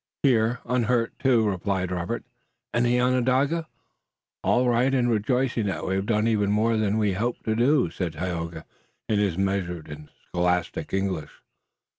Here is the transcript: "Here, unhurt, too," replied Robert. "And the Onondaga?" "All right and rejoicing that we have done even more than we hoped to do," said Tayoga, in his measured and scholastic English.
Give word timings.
"Here, 0.23 0.61
unhurt, 0.65 1.13
too," 1.19 1.47
replied 1.47 1.91
Robert. 1.91 2.23
"And 2.73 2.83
the 2.87 2.99
Onondaga?" 2.99 3.67
"All 4.43 4.67
right 4.67 4.91
and 4.91 5.11
rejoicing 5.11 5.67
that 5.67 5.85
we 5.85 5.93
have 5.93 6.07
done 6.07 6.27
even 6.27 6.49
more 6.51 6.75
than 6.75 6.97
we 6.97 7.13
hoped 7.13 7.43
to 7.43 7.55
do," 7.55 7.91
said 7.91 8.13
Tayoga, 8.13 8.65
in 9.07 9.19
his 9.19 9.37
measured 9.37 9.89
and 9.89 10.09
scholastic 10.29 10.91
English. 10.91 11.43